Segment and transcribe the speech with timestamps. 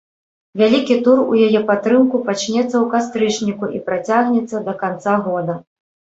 [0.59, 5.61] Вялікі тур у яе падтрымку пачнецца ў кастрычніку і працягнецца да канца года.